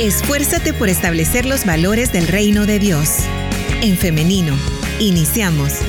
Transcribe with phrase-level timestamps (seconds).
[0.00, 3.18] Esfuérzate por establecer los valores del reino de Dios.
[3.82, 4.54] En femenino,
[4.98, 5.80] iniciamos.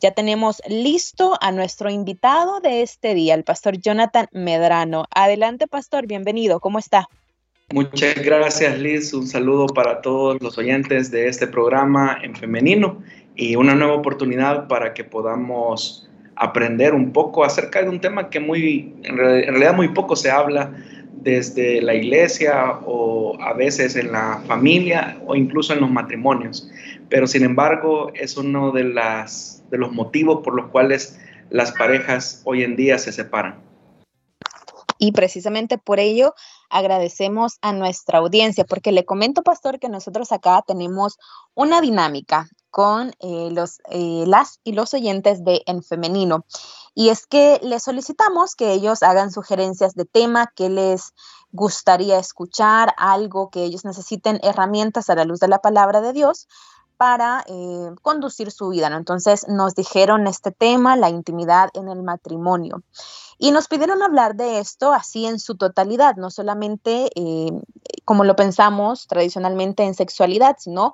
[0.00, 5.06] Ya tenemos listo a nuestro invitado de este día, el pastor Jonathan Medrano.
[5.12, 6.60] Adelante, pastor, bienvenido.
[6.60, 7.08] ¿Cómo está?
[7.72, 9.12] Muchas gracias, Liz.
[9.12, 13.02] Un saludo para todos los oyentes de este programa en femenino
[13.34, 16.09] y una nueva oportunidad para que podamos
[16.40, 20.72] aprender un poco acerca de un tema que muy, en realidad muy poco se habla
[21.12, 26.70] desde la iglesia o a veces en la familia o incluso en los matrimonios.
[27.10, 32.40] Pero sin embargo es uno de, las, de los motivos por los cuales las parejas
[32.44, 33.60] hoy en día se separan.
[34.98, 36.32] Y precisamente por ello
[36.70, 41.18] agradecemos a nuestra audiencia, porque le comento, pastor, que nosotros acá tenemos
[41.54, 46.44] una dinámica con eh, los, eh, las y los oyentes de En Femenino.
[46.94, 51.12] Y es que les solicitamos que ellos hagan sugerencias de tema que les
[51.52, 56.48] gustaría escuchar, algo que ellos necesiten, herramientas a la luz de la palabra de Dios
[56.96, 58.90] para eh, conducir su vida.
[58.90, 58.96] ¿no?
[58.96, 62.82] Entonces nos dijeron este tema, la intimidad en el matrimonio.
[63.38, 67.10] Y nos pidieron hablar de esto así en su totalidad, no solamente
[68.04, 70.92] como lo pensamos tradicionalmente en sexualidad, sino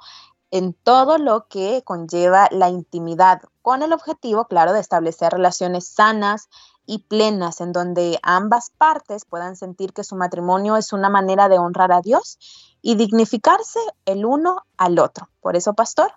[0.50, 6.48] en todo lo que conlleva la intimidad, con el objetivo, claro, de establecer relaciones sanas
[6.86, 11.58] y plenas en donde ambas partes puedan sentir que su matrimonio es una manera de
[11.58, 12.38] honrar a Dios
[12.80, 15.28] y dignificarse el uno al otro.
[15.40, 16.12] Por eso, pastor,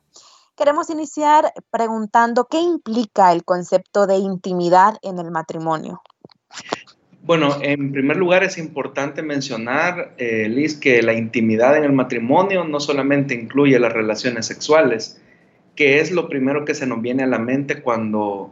[0.55, 6.02] queremos iniciar preguntando qué implica el concepto de intimidad en el matrimonio.
[7.22, 12.64] Bueno, en primer lugar es importante mencionar, eh, Liz, que la intimidad en el matrimonio
[12.64, 15.22] no solamente incluye las relaciones sexuales,
[15.75, 18.52] que es lo primero que se nos viene a la mente cuando,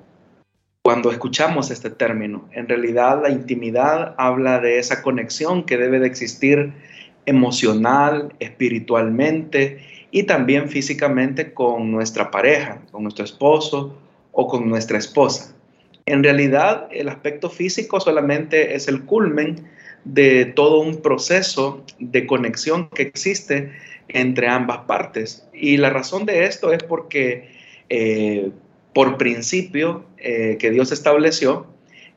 [0.84, 2.50] cuando escuchamos este término.
[2.52, 6.73] En realidad la intimidad habla de esa conexión que debe de existir
[7.26, 9.80] emocional, espiritualmente
[10.12, 13.98] y también físicamente con nuestra pareja, con nuestro esposo
[14.32, 15.57] o con nuestra esposa.
[16.08, 19.68] En realidad, el aspecto físico solamente es el culmen
[20.06, 23.73] de todo un proceso de conexión que existe
[24.08, 25.45] entre ambas partes.
[25.54, 27.50] Y la razón de esto es porque
[27.90, 28.52] eh,
[28.94, 31.68] por principio eh, que Dios estableció,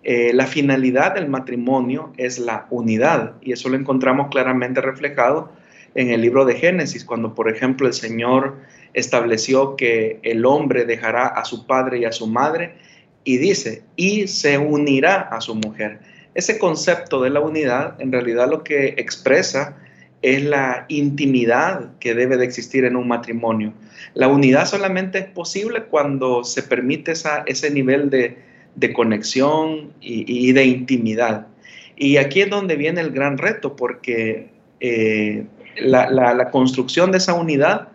[0.04, 5.50] eh, la finalidad del matrimonio es la unidad y eso lo encontramos claramente reflejado
[5.96, 8.58] en el libro de Génesis, cuando por ejemplo el Señor
[8.94, 12.76] estableció que el hombre dejará a su padre y a su madre
[13.24, 16.00] y dice, y se unirá a su mujer.
[16.34, 19.76] Ese concepto de la unidad en realidad lo que expresa
[20.22, 23.72] es la intimidad que debe de existir en un matrimonio.
[24.14, 28.36] La unidad solamente es posible cuando se permite esa, ese nivel de,
[28.92, 31.46] conexión y, de intimidad.
[31.96, 34.48] Y aquí es donde viene el gran reto, porque
[34.80, 35.44] eh,
[35.78, 37.88] la, la construcción de esa unidad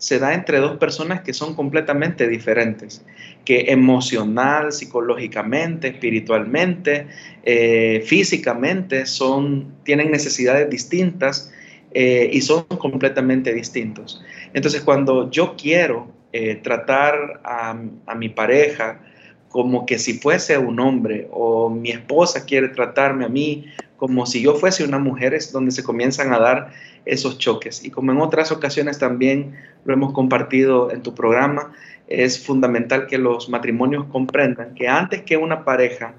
[0.00, 3.04] se da entre dos personas que son completamente diferentes,
[3.44, 7.06] que emocional, psicológicamente, espiritualmente,
[7.42, 11.52] eh, físicamente son, tienen necesidades distintas
[11.92, 14.24] eh, y son completamente distintos.
[14.54, 19.02] Entonces, cuando yo quiero eh, tratar a, a mi pareja
[19.50, 23.66] como que si fuese un hombre o mi esposa quiere tratarme a mí
[24.00, 26.72] como si yo fuese una mujer, es donde se comienzan a dar
[27.04, 27.84] esos choques.
[27.84, 31.74] Y como en otras ocasiones también lo hemos compartido en tu programa,
[32.08, 36.14] es fundamental que los matrimonios comprendan que antes que una pareja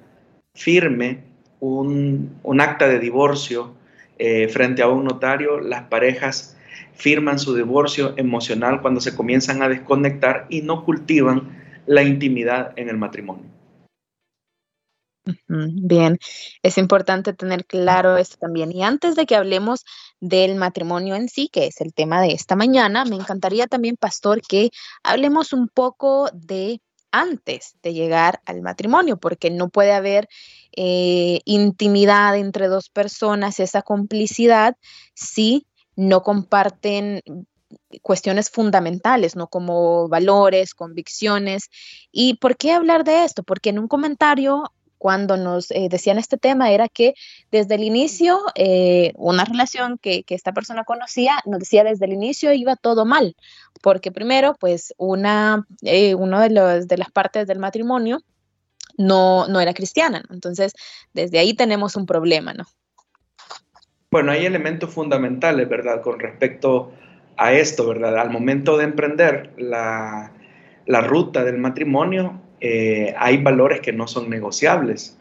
[0.53, 1.24] firme
[1.59, 3.74] un, acta de divorcio
[4.19, 6.56] eh, frente a un notario, las parejas
[6.94, 11.50] firman su divorcio emocional cuando se comienzan a desconectar y no cultivan
[11.88, 13.60] la intimidad en el matrimonio.
[15.47, 16.17] Bien,
[16.63, 18.71] es importante tener claro esto también.
[18.71, 19.85] Y antes de que hablemos
[20.19, 24.41] del matrimonio en sí, que es el tema de esta mañana, me encantaría también, pastor,
[24.41, 24.71] que
[25.03, 30.27] hablemos un poco de antes de llegar al matrimonio, porque no puede haber
[30.75, 34.75] eh, intimidad entre dos personas, esa complicidad,
[35.13, 37.21] si no comparten
[38.01, 39.47] cuestiones fundamentales, ¿no?
[39.47, 41.69] Como valores, convicciones.
[42.12, 43.44] ¿Y por qué hablar de esto?
[43.44, 44.63] Porque en un comentario
[45.01, 47.15] cuando nos eh, decían este tema era que
[47.51, 52.53] desde el inicio, eh, una relación que, esta persona conocía, nos decía desde el inicio
[52.53, 53.36] iba todo mal,
[53.81, 58.21] porque primero, pues una, eh, de, los, de las partes del matrimonio
[58.95, 60.74] no, no era cristiana, entonces
[61.13, 62.65] desde ahí tenemos un problema, ¿no?
[64.12, 66.03] Bueno, hay elementos fundamentales, ¿verdad?
[66.03, 66.92] Con respecto
[67.38, 68.19] a esto, ¿verdad?
[68.19, 70.31] Al momento de emprender la,
[70.86, 75.18] la ruta del matrimonio, eh, hay valores que no son negociables.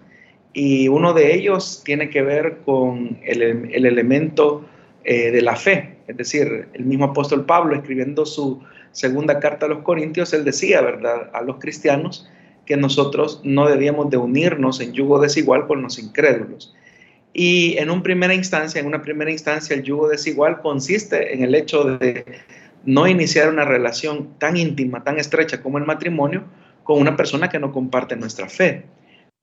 [0.53, 3.43] y uno de ellos tiene que ver con el,
[3.73, 4.65] elemento
[5.05, 8.61] eh, de la fe, es decir, el mismo apóstol Pablo escribiendo su
[8.93, 12.29] segunda carta a los Corintios, él decía, ¿verdad?, a los cristianos
[12.67, 16.75] que nosotros no debíamos de unirnos en yugo desigual con los incrédulos.
[17.33, 21.55] Y en una primera instancia, en una primera instancia, el yugo desigual consiste en el
[21.55, 22.25] hecho de
[22.85, 26.45] no iniciar una relación tan íntima, tan estrecha como el matrimonio
[26.91, 28.83] con una persona que no comparte nuestra fe.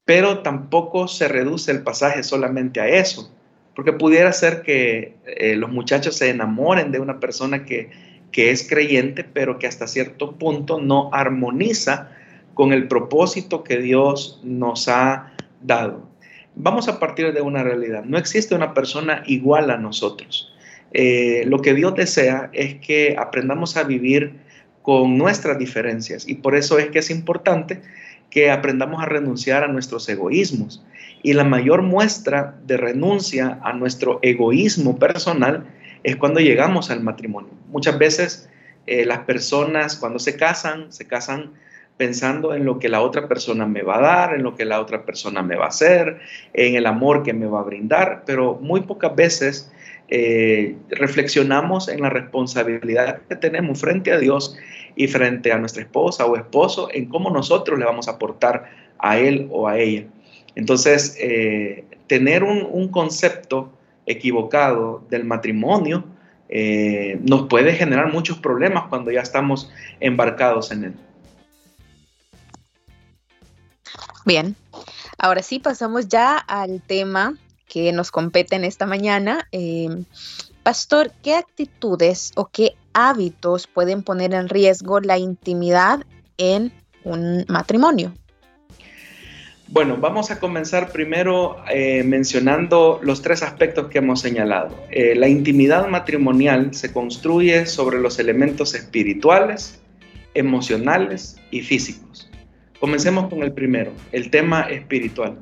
[0.04, 3.34] Pero tampoco se reduce el pasaje solamente a eso,
[3.74, 7.90] porque pudiera ser que eh, los muchachos se enamoren de una persona que,
[8.34, 12.12] que es creyente, pero que hasta cierto punto no armoniza
[12.54, 16.06] con el propósito que Dios nos ha dado.
[16.54, 18.04] Vamos a partir de una realidad.
[18.04, 20.54] No existe una persona igual a nosotros.
[20.92, 24.34] Eh, lo que Dios desea es que aprendamos a vivir
[24.88, 27.82] con nuestras diferencias y por eso es que es importante
[28.30, 30.82] que aprendamos a renunciar a nuestros egoísmos.
[31.22, 35.66] Y la mayor muestra de renuncia a nuestro egoísmo personal
[36.04, 37.50] es cuando llegamos al matrimonio.
[37.70, 38.50] Muchas veces
[38.86, 41.52] eh, las personas cuando se casan, se casan
[41.98, 44.80] pensando en lo que la otra persona me va a dar, en lo que la
[44.80, 46.22] otra persona me va a hacer,
[46.54, 49.70] en el amor que me va a brindar, pero muy pocas veces
[50.10, 54.58] eh, reflexionamos en la responsabilidad que tenemos frente a Dios
[54.96, 59.18] y frente a nuestra esposa o esposo en cómo nosotros le vamos a aportar a
[59.18, 60.06] él o a ella.
[60.56, 63.72] Entonces, eh, tener un, concepto
[64.06, 66.06] equivocado del matrimonio
[66.50, 69.70] eh, nos puede generar muchos problemas cuando ya estamos
[70.00, 70.94] embarcados en él.
[74.26, 74.56] Bien,
[75.18, 77.36] ahora sí pasamos ya al tema
[77.68, 79.48] que nos compete en esta mañana.
[79.52, 80.06] Em,
[80.64, 86.04] Pastor, ¿qué actitudes o qué hábitos pueden poner en riesgo la intimidad
[86.38, 86.74] en
[87.04, 88.14] un matrimonio?
[89.70, 94.76] Bueno, vamos a comenzar primero eh, mencionando los tres aspectos que hemos señalado.
[94.92, 99.82] Eh, la intimidad matrimonial se construye sobre los elementos espirituales,
[100.34, 102.30] emocionales y físicos.
[102.80, 105.38] Comencemos con el primero, el tema espiritual.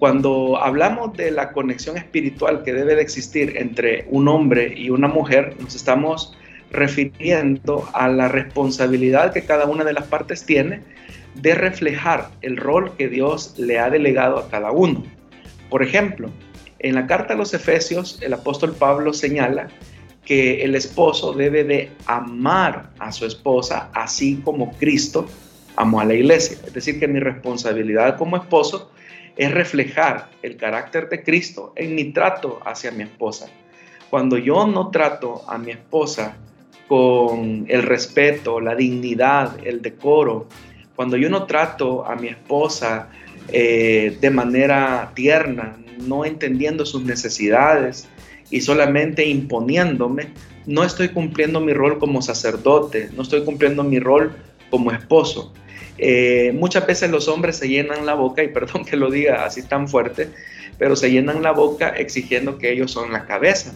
[0.00, 5.08] Cuando hablamos de la conexión espiritual que debe de existir entre un hombre y una
[5.08, 6.34] mujer, nos estamos
[6.70, 10.80] refiriendo a la responsabilidad que cada una de las partes tiene
[11.34, 15.04] de reflejar el rol que Dios le ha delegado a cada uno.
[15.68, 16.30] Por ejemplo,
[16.78, 19.68] en la carta a los Efesios, el apóstol Pablo señala
[20.24, 25.26] que el esposo debe de amar a su esposa así como Cristo
[25.76, 26.56] amó a la iglesia.
[26.66, 28.90] Es decir, que mi responsabilidad como esposo
[29.40, 33.48] es reflejar el carácter de Cristo en mi trato hacia mi esposa.
[34.10, 36.36] Cuando yo no trato a mi esposa
[36.86, 40.46] con el respeto, la dignidad, el decoro,
[40.94, 43.08] cuando yo no trato a mi esposa
[43.48, 45.74] eh, de manera tierna,
[46.06, 48.08] no entendiendo sus necesidades
[48.50, 50.34] y solamente imponiéndome,
[50.66, 54.36] no estoy cumpliendo mi rol como sacerdote, no estoy cumpliendo mi rol
[54.68, 55.54] como esposo.
[56.02, 59.62] Eh, muchas veces los hombres se llenan la boca, y perdón que lo diga así
[59.62, 60.30] tan fuerte,
[60.78, 63.74] pero se llenan la boca exigiendo que ellos son la cabeza.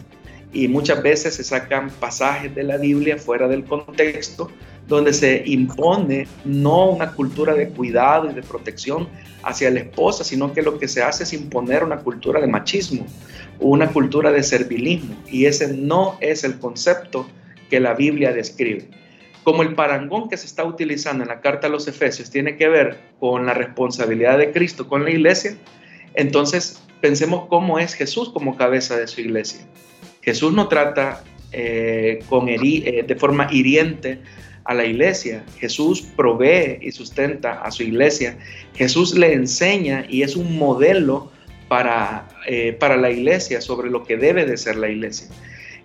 [0.51, 4.49] Y muchas veces se sacan pasajes de la Biblia fuera del contexto,
[4.87, 9.07] donde se impone no una cultura de cuidado y de protección
[9.43, 13.05] hacia la esposa, sino que lo que se hace es imponer una cultura de machismo,
[13.59, 15.15] una cultura de servilismo.
[15.29, 17.27] Y ese no es el concepto
[17.69, 18.89] que la Biblia describe
[19.45, 22.67] como el parangón que se está utilizando en la carta a los Efesios tiene que
[22.67, 25.55] ver con la responsabilidad de Cristo con la iglesia,
[26.15, 29.61] entonces pensemos cómo es Jesús como cabeza de su iglesia.
[30.23, 34.19] Jesús no trata eh, con eh, de forma hiriente
[34.63, 35.43] a la iglesia.
[35.59, 38.39] Jesús provee y sustenta a su iglesia.
[38.73, 41.31] Jesús le enseña y es un modelo
[41.67, 45.27] para, eh, para la iglesia sobre lo que debe de ser la iglesia.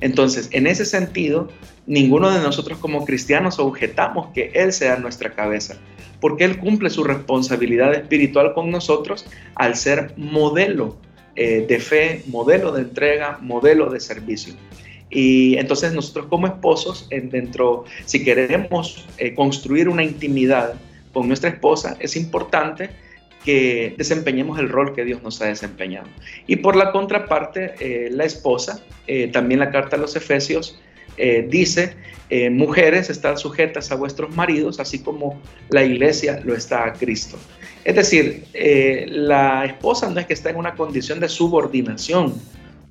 [0.01, 1.51] Entonces, en ese sentido,
[1.87, 5.79] ninguno de nosotros como cristianos objetamos que Él sea nuestra cabeza,
[6.21, 10.97] porque Él cumple su responsabilidad espiritual con nosotros al ser modelo
[11.37, 14.55] eh, de fe, modelo de entrega, modelo de servicio.
[15.09, 20.75] Y entonces nosotros como esposos, en dentro, si queremos eh, construir una intimidad
[21.13, 22.91] con nuestra esposa, es importante
[23.45, 26.07] que desempeñemos el rol que Dios nos ha desempeñado.
[26.47, 28.85] Y por la contraparte, eh, la esposa,
[29.33, 30.79] también la carta a los Efesios
[31.21, 31.95] eh, dice,
[32.53, 37.37] mujeres están sujetas a vuestros maridos, así como la iglesia lo está a Cristo.
[37.85, 38.45] Es decir,
[39.09, 42.35] la esposa no es que está en una condición de subordinación,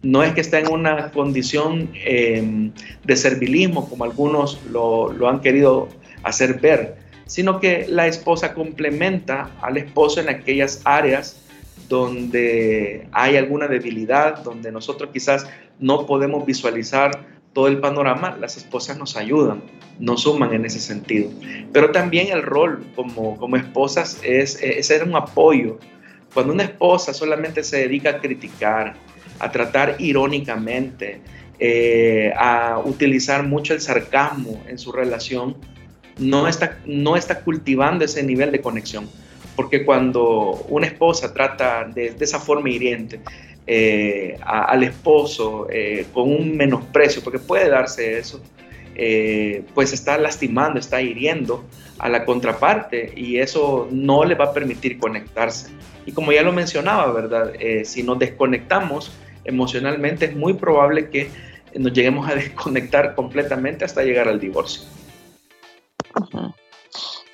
[0.01, 5.88] no es que está en una condición de servilismo, como algunos lo han querido
[6.24, 6.98] hacer ver,
[7.29, 11.39] sino que la esposa complementa al esposo en aquellas áreas
[11.88, 15.48] donde hay alguna debilidad, donde nosotros quizás
[15.79, 17.12] no podemos visualizar
[17.53, 19.62] todo el panorama, las esposas nos ayudan,
[20.00, 21.29] nos suman en ese sentido.
[21.74, 25.79] Pero también el rol como, como esposas es, es ser un apoyo.
[26.34, 28.96] Cuando una esposa solamente se dedica a criticar,
[29.39, 31.22] a tratar irónicamente,
[31.60, 35.58] eh, a utilizar mucho el sarcasmo en su relación,
[36.18, 39.10] no está, no está cultivando ese nivel de conexión.
[39.56, 43.20] Porque cuando una esposa trata de, de esa forma hiriente
[43.71, 48.41] eh, al esposo eh, con un menosprecio, porque puede darse eso,
[48.95, 51.63] eh, pues está lastimando, está hiriendo
[51.99, 55.69] a la contraparte y eso no le va a permitir conectarse.
[56.07, 57.53] Y como ya lo mencionaba, ¿verdad?
[57.83, 59.11] si nos desconectamos
[59.43, 61.29] emocionalmente es muy probable que
[61.75, 64.81] nos lleguemos a desconectar completamente hasta llegar al divorcio.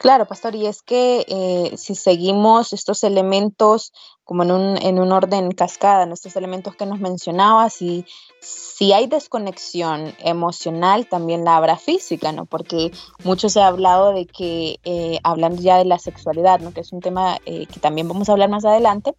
[0.05, 3.91] Claro, pastor, y es que eh, si seguimos estos elementos
[4.23, 8.05] como en un, en un orden cascada, estos elementos que nos mencionabas, y
[8.39, 12.45] si hay desconexión emocional, también la habrá física, ¿no?
[12.45, 12.91] Porque
[13.23, 16.71] mucho se ha hablado de que, eh, hablando ya de la sexualidad, ¿no?
[16.71, 19.15] Que es un tema eh, que también vamos a hablar más adelante,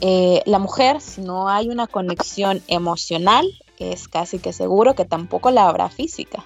[0.00, 3.46] la mujer, si no hay una conexión emocional,
[3.78, 6.42] es casi que seguro que tampoco la habrá física.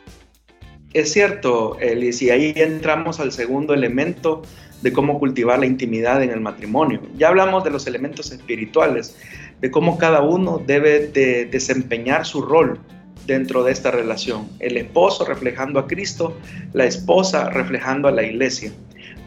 [0.92, 4.42] Es cierto, Elis, y ahí entramos al segundo elemento
[4.82, 7.00] de cómo cultivar la intimidad en el matrimonio.
[7.16, 9.16] Ya hablamos de los elementos espirituales,
[9.60, 12.80] de cómo cada uno debe de desempeñar su rol
[13.24, 14.48] dentro de esta relación.
[14.58, 16.36] El esposo reflejando a Cristo,
[16.72, 18.72] la esposa reflejando a la iglesia,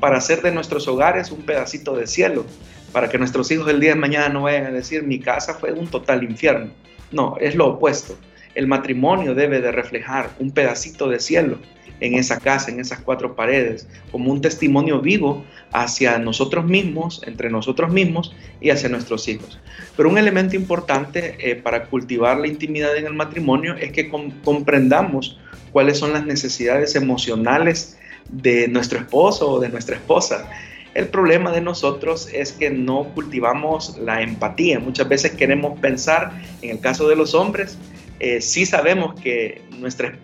[0.01, 2.45] para hacer de nuestros hogares un pedacito de cielo,
[2.91, 5.71] para que nuestros hijos el día de mañana no vayan a decir mi casa fue
[5.71, 6.71] un total infierno.
[7.13, 8.17] No, es lo opuesto
[8.55, 11.59] el matrimonio debe de reflejar un pedacito de cielo
[11.99, 17.49] en esa casa, en esas cuatro paredes, como un testimonio vivo hacia nosotros mismos, entre
[17.49, 19.59] nosotros mismos y hacia nuestros hijos.
[19.95, 25.39] Pero un elemento importante eh, para cultivar la intimidad en el matrimonio es que comprendamos
[25.71, 27.97] cuáles son las necesidades emocionales
[28.29, 30.49] de nuestro esposo o de nuestra esposa.
[30.93, 34.79] El problema de nosotros es que no cultivamos la empatía.
[34.79, 36.31] Muchas veces queremos pensar,
[36.61, 37.77] en el caso de los hombres,
[38.19, 39.61] eh, sí sabemos que,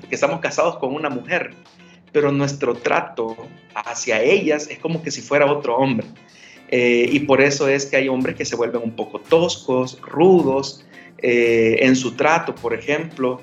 [0.09, 1.51] estamos casados con una mujer,
[2.11, 3.35] pero nuestro trato
[3.73, 6.07] hacia ellas es como que si fuera otro hombre.
[6.69, 10.85] Eh, y por eso es que hay hombres que se vuelven un poco toscos, rudos
[11.17, 13.41] eh, en su trato, por ejemplo,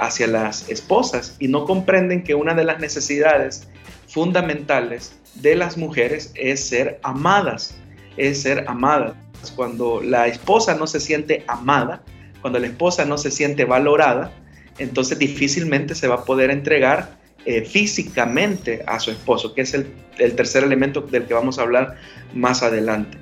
[0.00, 3.68] hacia las esposas y no comprenden que una de las necesidades
[4.08, 7.76] fundamentales de las mujeres es ser amadas,
[8.16, 9.14] es ser amadas.
[9.54, 12.02] Cuando la esposa no se siente amada,
[12.46, 14.30] cuando la esposa no se siente valorada,
[14.78, 19.88] entonces difícilmente se va a poder entregar eh, físicamente a su esposo, que es el,
[20.36, 21.96] tercer elemento del que vamos a hablar
[22.34, 23.18] más adelante.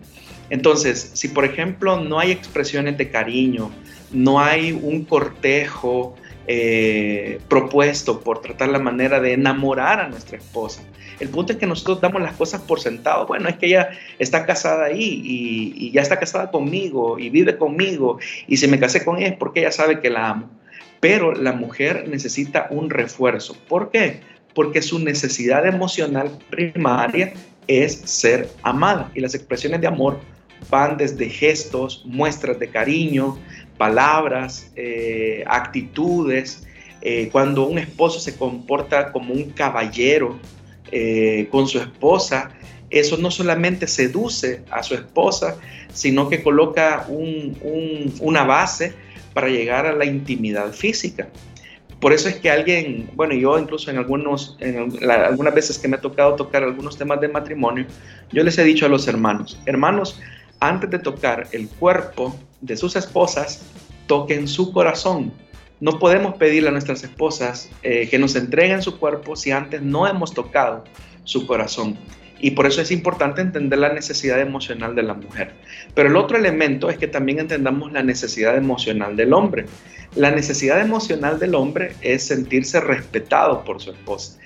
[0.50, 3.70] Entonces, si por ejemplo no hay expresiones de cariño,
[4.12, 6.16] no hay un cortejo
[6.46, 10.82] eh, propuesto por tratar la manera de enamorar a nuestra esposa,
[11.20, 13.26] el punto es que nosotros damos las cosas por sentado.
[13.26, 18.18] Bueno, es que ella está casada ahí y, ya está casada conmigo y vive conmigo
[18.48, 20.50] y si me casé con ella es porque ella sabe que la amo.
[21.00, 23.56] Pero la mujer necesita un refuerzo.
[23.68, 24.20] ¿Por qué?
[24.54, 27.32] Porque su necesidad emocional primaria
[27.66, 30.18] es ser amada y las expresiones de amor
[30.70, 33.38] van desde gestos, muestras de cariño,
[33.76, 36.66] palabras, eh, actitudes.
[37.00, 40.38] Eh, cuando un esposo se comporta como un caballero,
[40.92, 42.50] eh, con su esposa,
[42.90, 45.56] eso no solamente seduce a su esposa,
[45.92, 47.06] sino que coloca
[48.20, 48.92] una base
[49.32, 51.28] para llegar a la intimidad física.
[51.98, 56.36] Por eso es que alguien, bueno, yo incluso en, algunas veces que me ha tocado
[56.36, 57.86] tocar algunos temas de matrimonio,
[58.30, 60.20] yo les he dicho a los hermanos, hermanos,
[60.60, 63.62] antes de tocar el cuerpo de sus esposas,
[64.06, 65.32] toquen su corazón,
[65.80, 70.06] no podemos pedirle a nuestras esposas eh, que nos entreguen su cuerpo si antes no
[70.06, 70.84] hemos tocado
[71.24, 71.98] su corazón.
[72.40, 75.52] Y por eso es importante entender la necesidad emocional de la mujer.
[75.94, 79.66] Pero el otro elemento es que también entendamos la necesidad emocional del hombre.
[80.14, 84.38] La necesidad emocional del hombre es sentirse respetado por su esposa.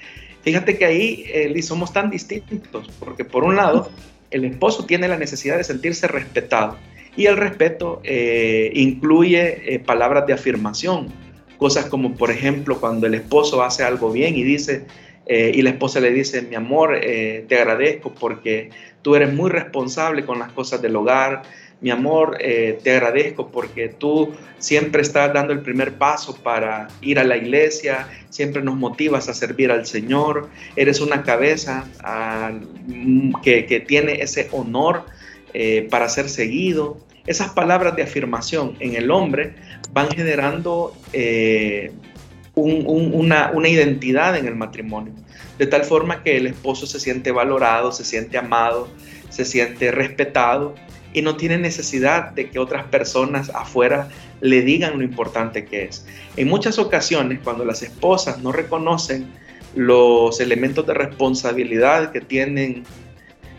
[0.43, 3.91] Fíjate que ahí eh, somos tan distintos, porque por un lado,
[4.31, 6.77] el esposo tiene la necesidad de sentirse respetado.
[7.17, 11.09] Y el respeto eh, incluye eh, palabras de afirmación,
[11.57, 14.85] cosas como por ejemplo cuando el esposo hace algo bien y dice,
[15.27, 18.71] eh, y la esposa le dice, mi amor, te agradezco porque
[19.03, 21.43] tú eres muy responsable con las cosas del hogar,
[21.81, 27.25] mi amor, te agradezco porque tú siempre estás dando el primer paso para ir a
[27.25, 32.53] la iglesia, siempre nos motivas a servir al Señor, eres una cabeza ah,
[33.43, 35.05] que, que tiene ese honor
[35.55, 36.99] eh, para ser seguido.
[37.27, 39.55] Esas palabras de afirmación en el hombre
[39.93, 41.93] van generando eh,
[42.55, 45.13] una, una identidad en el matrimonio,
[45.59, 48.89] de tal forma que el esposo se siente valorado, se siente amado,
[49.31, 50.75] se siente respetado
[51.13, 54.09] y no tiene necesidad de que otras personas afuera
[54.41, 56.07] le digan lo importante que es.
[56.37, 59.27] En muchas ocasiones, cuando las esposas no reconocen
[59.75, 62.85] los elementos de responsabilidad que tienen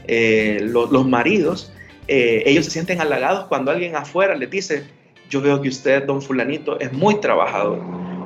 [0.07, 1.73] eh, los, maridos,
[2.07, 4.83] eh, ellos se sienten halagados cuando alguien afuera les dice,
[5.29, 7.79] yo veo que usted, don fulanito, es muy trabajador,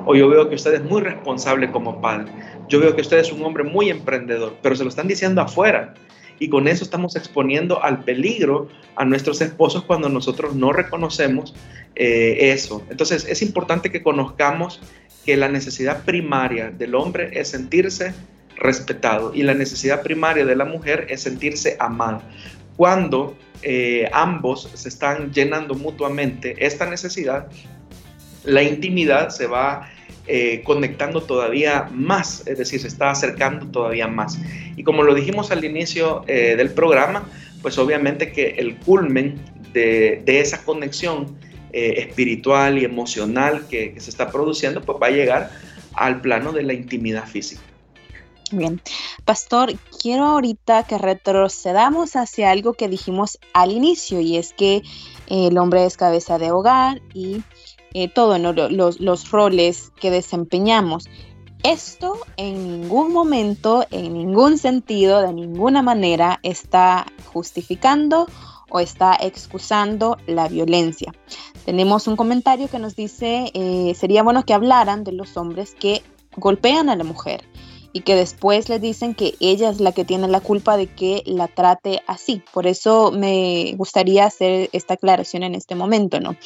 [0.06, 2.32] o yo veo que usted es muy responsable como padre,
[2.68, 5.94] yo veo que usted es un hombre muy emprendedor, pero se lo están diciendo afuera
[6.38, 11.54] y con eso estamos exponiendo al peligro a nuestros esposos cuando nosotros no reconocemos
[11.94, 12.82] eh, eso.
[12.90, 14.80] Entonces es importante que conozcamos
[15.24, 18.14] que la necesidad primaria del hombre es sentirse
[18.56, 22.22] respetado y la necesidad primaria de la mujer es sentirse amada.
[22.76, 27.48] Cuando eh, ambos se están llenando mutuamente esta necesidad,
[28.44, 29.90] la intimidad se va
[30.26, 34.38] eh, conectando todavía más, es decir, se está acercando todavía más.
[34.74, 37.28] Y como lo dijimos al inicio eh, del programa,
[37.60, 39.38] pues obviamente que el culmen
[39.74, 41.36] de, esa conexión
[41.72, 45.50] eh, espiritual y emocional que, se está produciendo, pues va a llegar
[45.92, 47.60] al plano de la intimidad física.
[48.50, 48.80] Bien,
[49.26, 54.82] pastor, quiero ahorita que retrocedamos hacia algo que dijimos al inicio y es que
[55.26, 57.42] el hombre es cabeza de hogar y
[57.94, 61.08] eh, todos los, roles que desempeñamos.
[61.62, 68.26] Esto en ningún momento, en ningún sentido, de ninguna manera está justificando
[68.68, 71.14] o está excusando la violencia.
[71.64, 76.02] Tenemos un comentario que nos dice, eh, sería bueno que hablaran de los hombres que
[76.36, 77.44] golpean a la mujer
[77.92, 81.22] y que después le dicen que ella es la que tiene la culpa de que
[81.26, 82.42] la trate así.
[82.52, 86.36] Por eso me gustaría hacer esta aclaración en este momento, ¿no?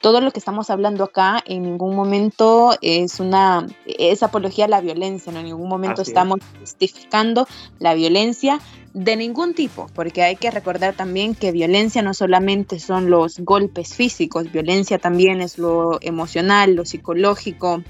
[0.00, 4.80] Todo lo que estamos hablando acá en ningún momento es una es apología a la
[4.80, 5.40] violencia, ¿no?
[5.40, 7.46] en ningún momento estamos justificando
[7.78, 8.60] la violencia
[8.94, 13.94] de ningún tipo, porque hay que recordar también que violencia no solamente son los golpes
[13.94, 17.82] físicos, violencia también es lo emocional, lo psicológico,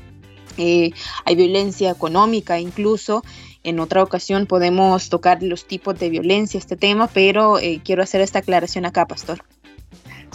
[0.58, 0.90] eh,
[1.24, 3.22] hay violencia económica incluso.
[3.64, 8.20] En otra ocasión podemos tocar los tipos de violencia, este tema, pero eh, quiero hacer
[8.20, 9.42] esta aclaración acá, Pastor.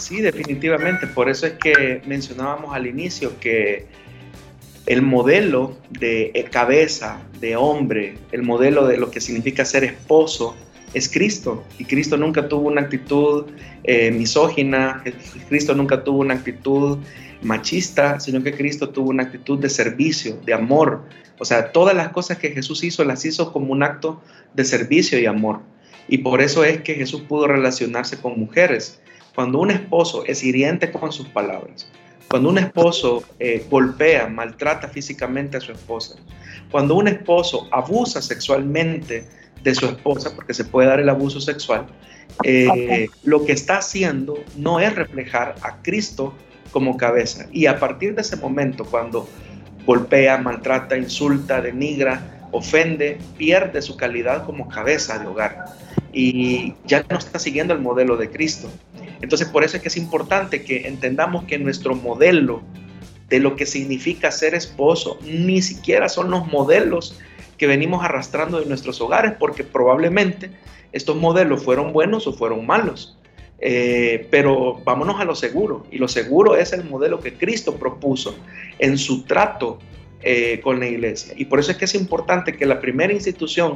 [0.04, 1.08] Sí, definitivamente.
[1.08, 3.86] Por eso es que mencionábamos al inicio que
[4.86, 10.58] el modelo de cabeza, de hombre, el modelo de lo que significa ser esposo,
[10.94, 11.64] es Cristo.
[11.80, 13.46] Y Cristo nunca tuvo una actitud
[13.86, 15.02] eh, misógina,
[15.48, 16.98] Cristo nunca tuvo una actitud
[17.42, 21.04] machista, sino que Cristo tuvo una actitud de servicio, de amor.
[21.40, 24.22] O sea, todas las cosas que Jesús hizo las hizo como un acto
[24.54, 25.62] de servicio y amor.
[26.10, 29.00] Y por eso es que Jesús pudo relacionarse con mujeres.
[29.36, 31.88] Cuando un esposo es hiriente con sus palabras,
[32.28, 36.16] cuando un esposo eh, golpea, maltrata físicamente a su esposa,
[36.72, 39.26] cuando un esposo abusa sexualmente
[39.64, 41.88] de su esposa, porque se puede dar el abuso sexual,
[42.44, 46.34] eh, lo que está haciendo no es reflejar a Cristo
[46.72, 47.48] como cabeza.
[47.52, 49.28] Y a partir de ese momento, cuando
[49.86, 55.66] golpea, maltrata, insulta, denigra, ofende, pierde su calidad como cabeza de hogar
[56.14, 58.70] y ya no está siguiendo el modelo de Cristo.
[59.24, 62.62] Entonces, por eso es que es importante que entendamos que nuestro modelo
[63.30, 67.18] de lo que significa ser esposo ni siquiera son los modelos
[67.58, 70.52] que venimos arrastrando de nuestros hogares, porque probablemente
[70.92, 73.18] estos modelos fueron buenos o fueron malos.
[73.60, 78.36] Eh, pero vámonos a lo seguro, y lo seguro es el modelo que Cristo propuso
[78.78, 79.80] en su trato
[80.22, 81.34] eh, con la iglesia.
[81.38, 83.76] Y por eso es que es importante que la primera institución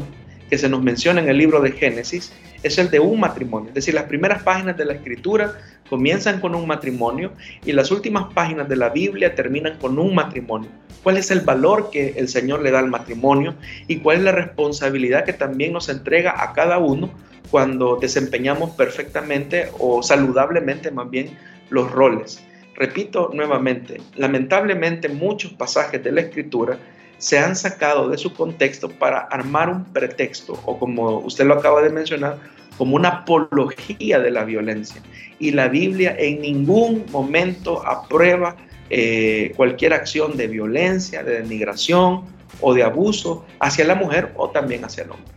[0.49, 2.33] que se nos menciona en el libro de Génesis
[2.63, 3.69] es el de un matrimonio.
[3.69, 5.55] Es decir, las primeras páginas de la escritura
[5.89, 7.31] comienzan con un matrimonio
[7.65, 10.69] y las últimas páginas de la Biblia terminan con un matrimonio.
[11.03, 13.55] ¿Cuál es el valor que el Señor le da al matrimonio
[13.87, 17.09] y cuál es la responsabilidad que también nos entrega a cada uno
[17.49, 21.37] cuando desempeñamos perfectamente o saludablemente más bien
[21.69, 22.43] los roles?
[22.75, 26.77] Repito nuevamente, lamentablemente muchos pasajes de la escritura
[27.17, 31.81] se han sacado de su contexto para armar un pretexto o como usted lo acaba
[31.81, 32.37] de mencionar,
[32.77, 35.01] como una apología de la violencia.
[35.39, 38.55] Y la Biblia en ningún momento aprueba
[38.89, 42.23] eh, cualquier acción de violencia, de denigración
[42.61, 45.33] o de abuso hacia la mujer o también hacia el hombre.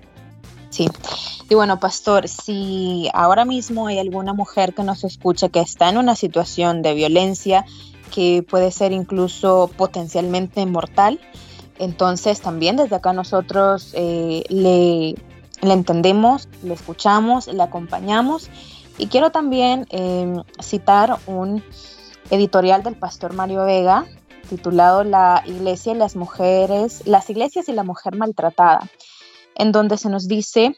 [0.68, 0.86] Sí.
[1.48, 5.96] Y bueno, pastor, si ahora mismo hay alguna mujer que nos escucha que está en
[5.96, 7.64] una situación de violencia
[8.14, 11.20] que puede ser incluso potencialmente mortal,
[11.80, 15.14] entonces también desde acá nosotros eh, le,
[15.62, 18.50] entendemos, le escuchamos, le acompañamos.
[18.98, 21.64] Y quiero también em, citar un
[22.30, 24.04] editorial del pastor Mario Vega
[24.50, 28.86] titulado La Iglesia y las mujeres, las iglesias y la mujer maltratada,
[29.54, 30.76] en donde se nos dice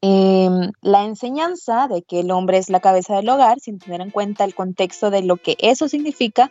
[0.00, 4.10] em, la enseñanza de que el hombre es la cabeza del hogar, sin tener en
[4.10, 6.50] cuenta el contexto de lo que eso significa,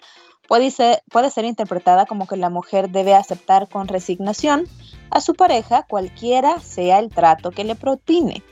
[0.53, 4.67] puede ser, puede ser interpretada como que la mujer debe aceptar con resignación
[5.09, 8.43] a su pareja, cualquiera sea el trato que le propine.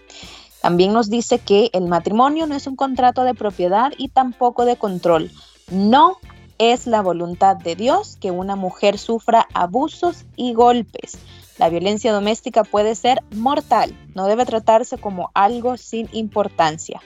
[0.64, 4.78] También nos dice que el matrimonio no es un contrato de propiedad y tampoco de
[4.78, 5.30] control.
[5.70, 6.18] No
[6.58, 11.20] es la voluntad de Dios que una mujer sufra abusos y golpes.
[11.60, 17.00] La violencia doméstica puede ser mortal, no debe tratarse como algo sin importancia.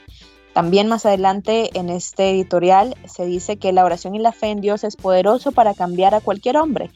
[0.55, 4.61] También más adelante en este editorial se dice que la oración y la fe en
[4.61, 6.91] Dios es poderoso para cambiar a cualquier hombre.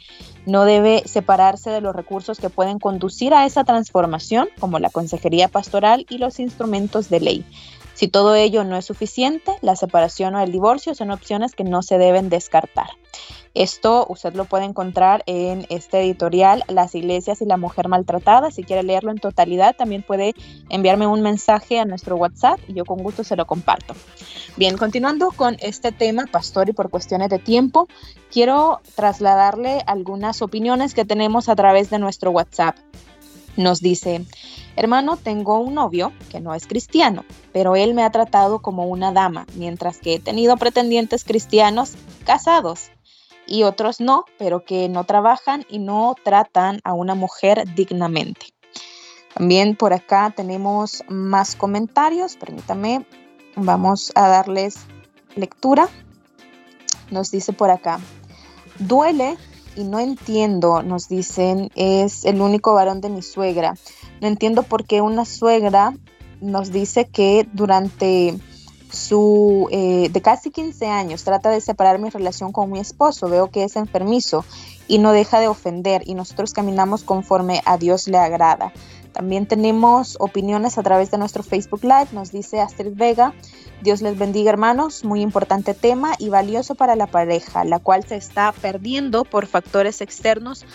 [0.45, 5.50] No debe separarse de los recursos que pueden conducir a esa transformación, como la consejería
[5.50, 7.45] pastoral y los instrumentos de ley.
[8.00, 11.82] Si todo ello no es suficiente, la separación o el divorcio son opciones que no
[11.82, 12.88] se deben descartar.
[13.54, 18.52] Esto usted lo puede encontrar en este editorial, Las iglesias y la mujer maltratada.
[18.52, 20.34] Si quiere leerlo en totalidad, también puede
[20.70, 23.94] enviarme un mensaje a nuestro WhatsApp y yo con gusto se lo comparto.
[24.56, 27.90] Bien, continuando con este tema, pastor, y por cuestiones de tiempo,
[28.32, 32.78] quiero trasladarle algunas opiniones que tenemos a través de nuestro WhatsApp.
[33.60, 34.26] Nos dice,
[34.78, 39.12] hermano, tengo un novio que no es cristiano, pero él me ha tratado como una
[39.12, 42.89] dama, mientras que he tenido pretendientes cristianos casados
[43.45, 48.45] y otros no, pero que no trabajan y no tratan a una mujer dignamente.
[49.34, 53.06] También por acá tenemos más comentarios, permítame,
[53.58, 54.78] vamos a darles
[55.36, 55.89] lectura.
[57.12, 58.00] Nos dice por acá,
[58.78, 59.36] duele
[59.80, 63.76] y no entiendo, nos dicen, es el único varón de mi suegra.
[64.22, 65.94] No entiendo por qué una suegra
[66.42, 68.38] nos dice que durante
[68.92, 73.30] su eh, de casi 15 años trata de separar mi relación con mi esposo.
[73.30, 74.46] Veo que es enfermizo
[74.88, 78.74] y no deja de ofender y nosotros caminamos conforme a Dios le agrada.
[79.20, 83.34] También tenemos opiniones a través de nuestro Facebook Live, nos dice Astrid Vega.
[83.82, 88.16] Dios les bendiga hermanos, muy importante tema y valioso para la pareja, la cual se
[88.16, 90.66] está perdiendo por factores externos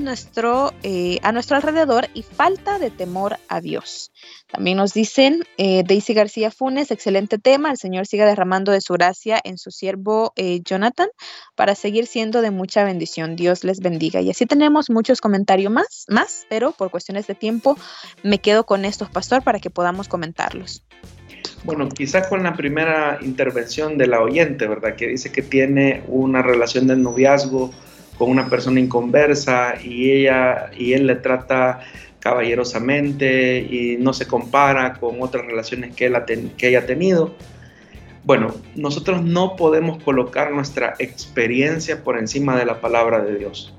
[0.00, 4.12] nuestro, eh, a nuestro alrededor y falta de temor a Dios.
[4.50, 8.94] También nos dicen eh, Daisy García Funes, excelente tema, el Señor siga derramando de su
[8.94, 11.08] gracia en su siervo eh, Jonathan
[11.54, 13.36] para seguir siendo de mucha bendición.
[13.36, 14.20] Dios les bendiga.
[14.20, 17.76] Y así tenemos muchos comentarios más, más, pero por cuestiones de tiempo
[18.22, 20.82] me quedo con estos, pastor, para que podamos comentarlos.
[21.64, 24.96] Bueno, quizás con la primera intervención de la oyente, ¿verdad?
[24.96, 27.72] Que dice que tiene una relación de noviazgo
[28.18, 31.80] con una persona inconversa y ella y él le trata
[32.18, 37.34] caballerosamente y no se compara con otras relaciones que, él ha tenido.
[38.24, 43.74] Bueno, nosotros no podemos colocar nuestra experiencia por encima de la palabra de Dios.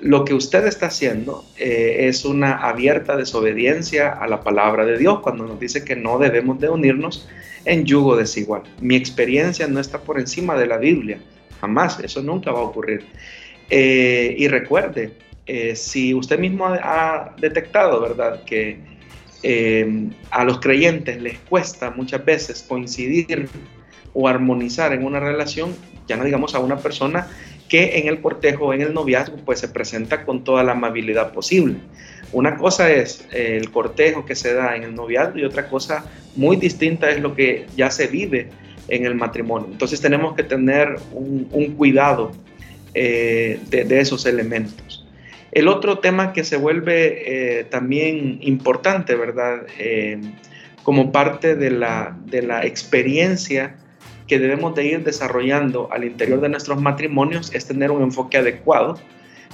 [0.00, 5.20] Lo que usted está haciendo eh, es una abierta desobediencia a la palabra de Dios
[5.20, 7.28] cuando nos dice que no debemos de unirnos
[7.64, 8.62] en yugo desigual.
[8.80, 11.18] Mi experiencia no está por encima de la Biblia,
[11.60, 13.06] jamás, eso nunca va a ocurrir.
[13.70, 15.12] Eh, y recuerde,
[15.46, 18.78] eh, si usted mismo ha, detectado, ¿verdad?, que
[19.42, 23.48] eh, a los creyentes les cuesta muchas veces coincidir
[24.14, 25.74] o armonizar en una relación,
[26.06, 27.28] ya no digamos a una persona
[27.68, 31.76] que en el cortejo, en el noviazgo, pues se presenta con toda la amabilidad posible.
[32.32, 36.04] Una cosa es el cortejo que se da en el noviazgo y otra cosa
[36.36, 38.50] muy distinta es lo que ya se vive
[38.88, 39.68] en el matrimonio.
[39.70, 42.32] Entonces tenemos que tener un, cuidado
[42.94, 45.06] eh, de, esos elementos.
[45.52, 49.66] El otro tema que se vuelve eh, también importante, ¿verdad?
[49.78, 50.20] Eh,
[50.82, 53.76] como parte de la, de la experiencia
[54.26, 58.98] que debemos de ir desarrollando al interior de nuestros matrimonios es tener un enfoque adecuado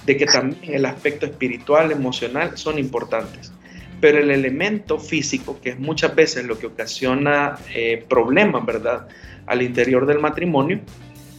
[0.06, 3.52] de que también el aspecto espiritual, emocional son importantes.
[4.00, 9.06] Pero el elemento físico, que es muchas veces lo que ocasiona eh, problemas, ¿verdad?
[9.46, 10.80] Al interior del matrimonio,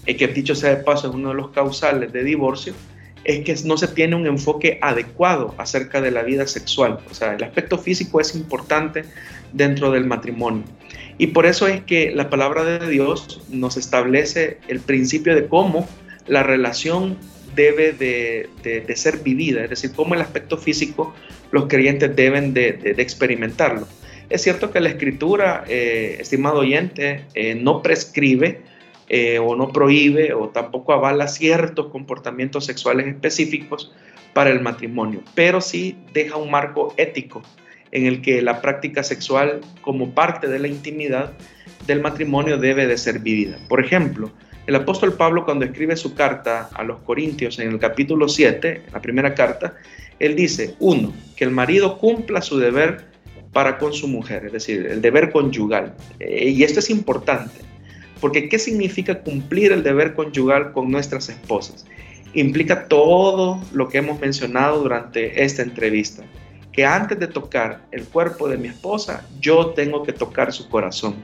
[0.05, 2.73] y que dicho sea de paso es uno de los causales de divorcio,
[3.23, 6.99] es que no se tiene un enfoque adecuado acerca de la vida sexual.
[7.09, 9.05] O sea, el aspecto físico es importante
[9.53, 10.63] dentro del matrimonio.
[11.17, 15.87] Y por eso es que la palabra de Dios nos establece el principio de cómo
[16.27, 17.17] la relación
[17.55, 21.13] debe de, ser vivida, es decir, cómo el aspecto físico
[21.51, 23.87] los creyentes deben de, experimentarlo.
[24.29, 28.61] Es cierto que la escritura, eh, estimado oyente, eh, no prescribe
[29.13, 33.91] eh, o no prohíbe o tampoco avala ciertos comportamientos sexuales específicos
[34.33, 37.41] para el matrimonio, pero sí deja un marco ético
[37.91, 41.33] en el que la práctica sexual como parte de la intimidad
[41.85, 43.57] del matrimonio debe de ser vivida.
[43.67, 44.31] Por ejemplo,
[44.65, 49.01] el apóstol Pablo cuando escribe su carta a los Corintios en el capítulo 7, la
[49.01, 49.73] primera carta,
[50.19, 53.07] él dice, uno, que el marido cumpla su deber
[53.51, 55.95] para con su mujer, es decir, el deber conyugal.
[56.21, 57.70] Eh, y esto es importante,
[58.21, 61.85] porque ¿qué significa cumplir el deber conyugal con nuestras esposas?
[62.33, 66.23] Implica todo lo que hemos mencionado durante esta entrevista,
[66.71, 71.15] que antes de tocar el cuerpo de mi esposa, yo tengo que tocar su corazón.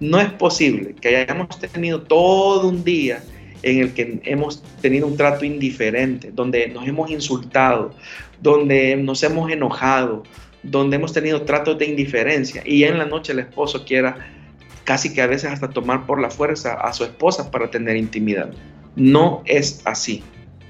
[0.00, 3.22] No es posible que hayamos tenido todo un día
[3.62, 7.94] en el que hemos tenido un trato indiferente, donde nos hemos insultado,
[8.42, 10.24] donde nos hemos enojado,
[10.64, 14.41] donde hemos tenido tratos de indiferencia y en la noche el esposo quiera
[14.84, 18.50] casi que a veces hasta tomar por la fuerza a su esposa para tener intimidad.
[18.96, 20.22] No es así,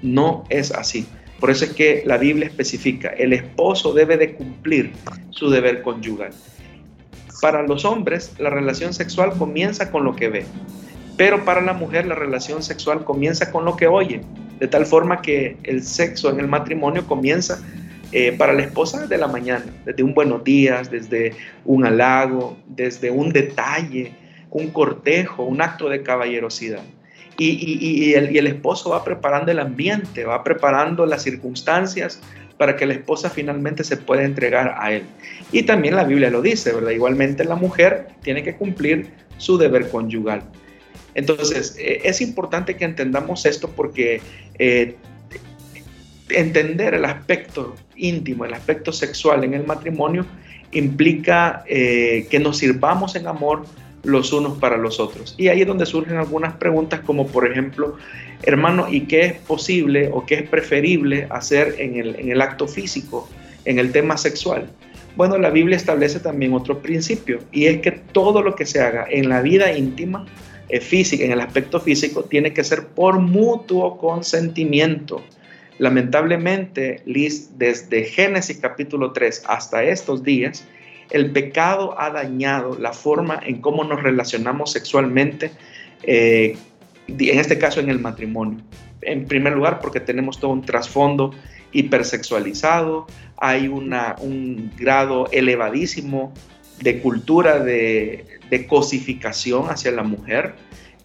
[0.03, 1.07] no es así.
[1.41, 4.93] Por eso es que la Biblia especifica, el esposo debe de cumplir
[5.31, 6.33] su deber conyugal.
[7.41, 10.47] Para los hombres, la relación sexual comienza con lo que ve,
[11.17, 14.21] pero para la mujer la relación sexual comienza con lo que oye,
[14.61, 17.61] de tal forma que el sexo en el matrimonio comienza
[18.13, 21.33] eh, para la esposa de la mañana, desde un buenos días, desde
[21.65, 24.13] un halago, desde un detalle,
[24.51, 26.83] un cortejo, un acto de caballerosidad.
[27.39, 32.21] Y, el, esposo va preparando el ambiente, va preparando las circunstancias
[32.59, 35.05] para que la esposa finalmente se pueda entregar a él.
[35.51, 36.91] Y también la Biblia lo dice, ¿verdad?
[36.91, 40.43] Igualmente la mujer tiene que cumplir su deber conyugal.
[41.15, 44.21] Entonces, eh, es importante que entendamos esto porque
[44.59, 44.97] eh,
[46.35, 50.27] entender el aspecto íntimo, el aspecto sexual en el matrimonio,
[50.73, 53.65] implica eh, que nos sirvamos en amor
[54.05, 55.35] los unos para los otros.
[55.39, 57.97] Y ahí es donde surgen algunas preguntas como por ejemplo,
[58.43, 61.97] hermano, ¿y qué es posible o qué es preferible hacer en
[62.31, 63.29] el, acto físico,
[63.65, 64.69] en el tema sexual?
[65.15, 69.07] Bueno, la Biblia establece también otro principio y es que todo lo que se haga
[69.09, 70.27] en la vida íntima,
[70.69, 75.23] eh, física, en el aspecto físico, tiene que ser por mutuo consentimiento.
[75.83, 80.65] Lamentablemente, Liz, desde Génesis capítulo 3 hasta estos días,
[81.11, 85.51] el pecado ha dañado la forma en cómo nos relacionamos sexualmente,
[86.05, 86.57] eh,
[87.09, 88.63] en este caso en el matrimonio.
[89.01, 91.33] En primer lugar, porque tenemos todo un trasfondo
[91.73, 96.33] hipersexualizado, hay un grado elevadísimo
[96.81, 100.55] de cultura de, de cosificación hacia la mujer,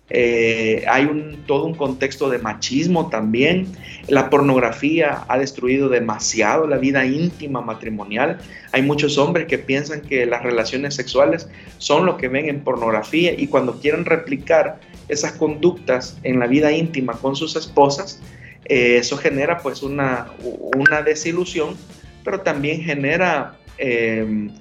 [0.10, 3.67] eh, hay todo un contexto de machismo también.
[4.08, 8.38] La pornografía ha destruido demasiado la vida íntima matrimonial.
[8.72, 13.34] Hay muchos hombres que piensan que las relaciones sexuales son lo que ven en pornografía
[13.38, 18.22] y cuando quieren replicar esas conductas en la vida íntima con sus esposas,
[18.65, 20.28] eh, eso genera pues una,
[20.76, 21.76] una, desilusión,
[22.24, 23.58] pero también genera...
[23.78, 24.52] Em,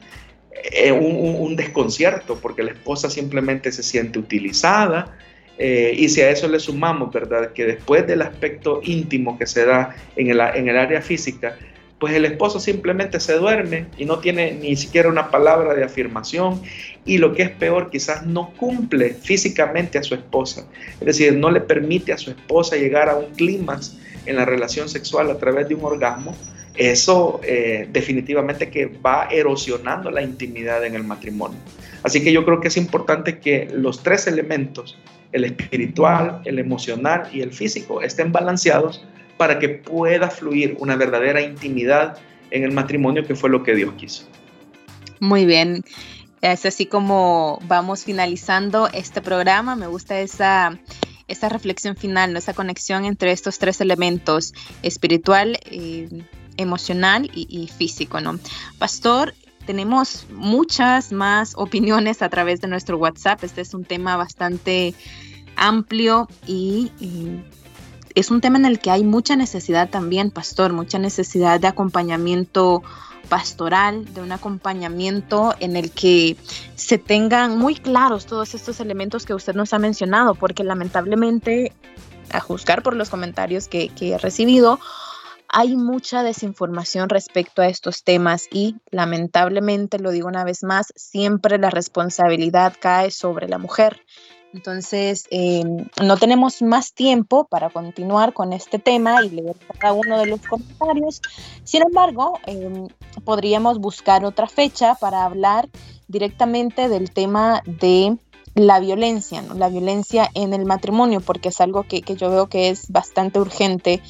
[0.72, 5.14] eh, un, un, desconcierto porque la esposa simplemente se siente utilizada,
[5.58, 7.52] eh, y si a eso le sumamos, ¿verdad?
[7.52, 11.56] Que después del aspecto íntimo que se da en el, en el área física,
[11.98, 16.60] pues el esposo simplemente se duerme y no tiene ni siquiera una palabra de afirmación
[17.06, 20.66] y lo que es peor, quizás no cumple físicamente a su esposa.
[21.00, 24.88] Es decir, no le permite a su esposa llegar a un clímax en la relación
[24.88, 26.36] sexual a través de un orgasmo.
[26.74, 31.58] Eso eh, definitivamente que va erosionando la intimidad en el matrimonio.
[32.02, 34.98] Así que yo creo que es importante que los tres elementos
[35.32, 39.04] el espiritual, el emocional y el físico estén balanceados
[39.36, 42.18] para que pueda fluir una verdadera intimidad
[42.50, 44.24] en el matrimonio que fue lo que Dios quiso.
[45.20, 45.84] Muy bien.
[46.42, 49.74] Es así como vamos finalizando este programa.
[49.74, 50.78] Me gusta esa,
[51.28, 56.08] esa reflexión final, esa conexión entre estos tres elementos, espiritual, eh,
[56.56, 58.20] emocional y, y, físico.
[58.20, 58.38] ¿no?
[58.78, 59.34] Pastor,
[59.66, 63.44] tenemos muchas más opiniones a través de nuestro WhatsApp.
[63.44, 64.94] Este es un tema bastante
[65.56, 66.90] amplio y,
[68.14, 72.82] es un tema en el que hay mucha necesidad también, pastor, mucha necesidad de acompañamiento
[73.28, 76.38] pastoral, de un acompañamiento en el que
[76.76, 81.72] se tengan muy claros todos estos elementos que usted nos ha mencionado, porque lamentablemente,
[82.30, 84.80] a juzgar por los comentarios que, he recibido,
[85.58, 91.56] hay mucha desinformación respecto a estos temas y lamentablemente, lo digo una vez más, siempre
[91.56, 94.02] la responsabilidad cae sobre la mujer.
[94.52, 95.64] Entonces, eh,
[96.02, 100.42] no tenemos más tiempo para continuar con este tema y leer cada uno de los
[100.42, 101.22] comentarios.
[101.64, 102.88] Sin embargo, em,
[103.24, 105.70] podríamos buscar otra fecha para hablar
[106.06, 108.18] directamente del tema de
[108.54, 109.54] la violencia, ¿no?
[109.54, 113.40] la violencia en el matrimonio, porque es algo que, que yo veo que es bastante
[113.40, 114.02] urgente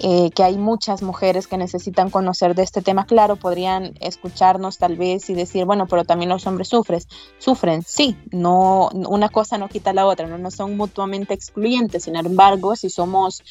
[0.00, 3.06] eh, que hay muchas mujeres que necesitan conocer de este tema.
[3.06, 7.00] Claro, podrían escucharnos tal vez y decir, bueno, pero también los hombres sufren.
[7.38, 12.04] Sufren, sí, no, una cosa no quita la otra, no, no son mutuamente excluyentes.
[12.04, 13.42] Sin embargo, si somos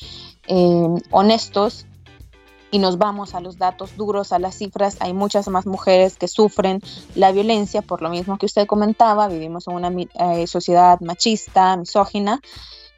[0.47, 1.85] eh, honestos,
[2.71, 6.27] y nos vamos a los datos duros, a las cifras, hay muchas más mujeres que
[6.27, 6.81] sufren
[7.15, 12.41] la violencia, por lo mismo que usted comentaba, vivimos en una eh, sociedad machista, misógina,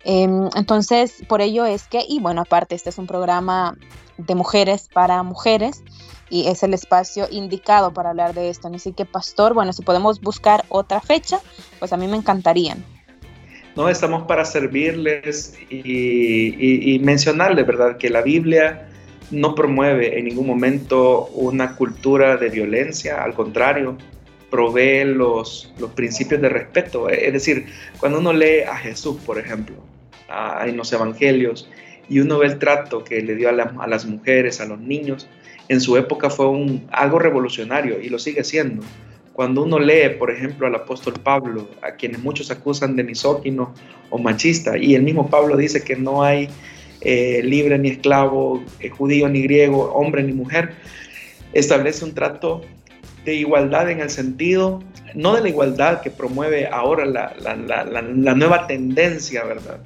[0.03, 3.77] Em, entonces, por ello es que, y bueno, aparte, este es un programa
[4.17, 5.83] de mujeres para mujeres
[6.29, 8.69] y es el espacio indicado para hablar de esto.
[8.73, 11.39] Así que, Pastor, bueno, si podemos buscar otra fecha,
[11.79, 12.83] pues a mí me encantarían.
[13.75, 18.89] No, estamos para servirles y, y, mencionarles, ¿verdad?, que la Biblia
[19.31, 23.97] no promueve en ningún momento una cultura de violencia, al contrario,
[24.49, 27.09] provee los, los principios de respeto.
[27.09, 27.65] Es decir,
[27.99, 29.75] cuando uno lee a Jesús, por ejemplo,
[30.65, 31.69] en los evangelios,
[32.07, 35.27] y uno ve el trato que le dio a, a, las mujeres, a los niños,
[35.67, 38.83] en su época fue un, algo revolucionario y lo sigue siendo.
[39.33, 43.73] Cuando uno lee, por ejemplo, al apóstol Pablo, a quienes muchos acusan de misógino
[44.09, 46.49] o machista, y el mismo Pablo dice que no hay
[47.01, 50.73] eh, libre ni esclavo, eh, judío ni griego, hombre ni mujer,
[51.53, 52.61] establece un trato
[53.29, 54.81] de igualdad en el sentido,
[55.13, 58.01] no de la igualdad que promueve ahora la, la,
[58.33, 59.79] nueva tendencia, ¿verdad?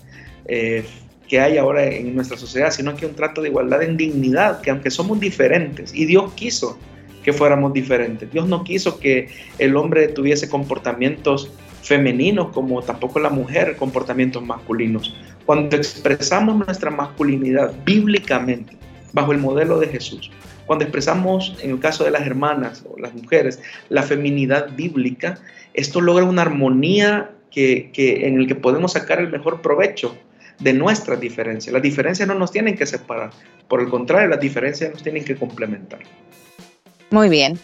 [0.46, 0.86] Eh,
[1.28, 4.72] que hay ahora en nuestra sociedad, sino que un trato de igualdad en dignidad, que
[4.72, 6.78] aunque somos diferentes, y Dios quiso
[7.22, 9.28] que fuéramos diferentes, Dios no quiso que
[9.60, 11.52] el hombre tuviese comportamientos
[11.82, 15.16] femeninos como tampoco la mujer comportamientos masculinos.
[15.46, 18.78] Cuando expresamos nuestra masculinidad bíblicamente,
[19.14, 20.32] bajo el modelo de Jesús,
[20.66, 25.40] cuando expresamos, en el caso de las hermanas o las mujeres, la feminidad bíblica,
[25.74, 30.16] esto logra una armonía que, en el que podemos sacar el mejor provecho
[30.60, 31.74] de nuestras diferencias.
[31.74, 33.32] Las diferencias no nos tienen que separar,
[33.68, 36.00] por el contrario, las diferencias nos tienen que complementar.
[37.12, 37.60] Muy bien.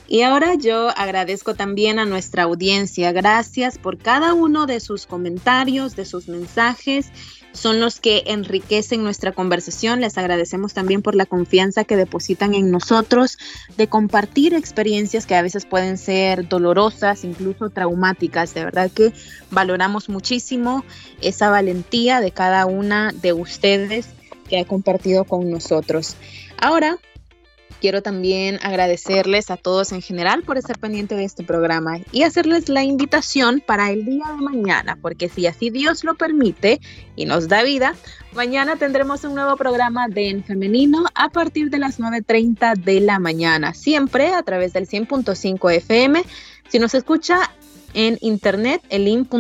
[0.08, 3.12] Y ahora yo agradezco también a nuestra audiencia.
[3.12, 7.10] Gracias por cada uno de sus comentarios, de sus mensajes
[7.52, 10.00] son los que enriquecen nuestra conversación.
[10.00, 13.38] Les agradecemos también por la confianza que depositan en nosotros,
[13.76, 18.54] de compartir experiencias que a veces pueden ser dolorosas, incluso traumáticas.
[18.54, 19.12] De verdad que
[19.50, 20.84] valoramos muchísimo
[21.20, 24.08] esa valentía de cada una de ustedes
[24.48, 26.16] que ha compartido con nosotros.
[26.58, 26.98] Ahora
[27.82, 32.68] Quiero también agradecerles a todos en general por estar pendiente de este programa y hacerles
[32.68, 36.80] la invitación para el día de mañana, porque si así Dios lo permite
[37.16, 37.96] y nos da vida,
[38.34, 43.18] mañana tendremos un nuevo programa de En Femenino a partir de las 9.30 de la
[43.18, 46.22] mañana, siempre a través del 100.5 FM.
[46.68, 47.50] Si nos escucha
[47.94, 49.34] en internet, elin.org.sv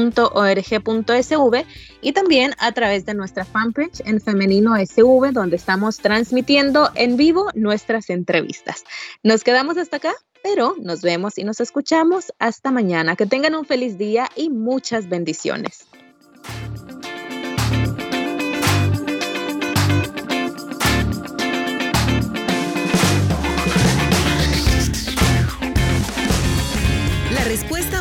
[2.00, 7.50] y también a través de nuestra fanpage en Femenino SV, donde estamos transmitiendo en vivo
[7.54, 8.84] nuestras entrevistas.
[9.22, 13.16] Nos quedamos hasta acá, pero nos vemos y nos escuchamos hasta mañana.
[13.16, 15.86] Que tengan un feliz día y muchas bendiciones.